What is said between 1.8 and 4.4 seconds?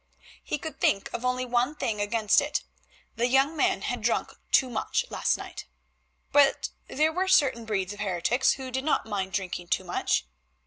against it, the young man had drunk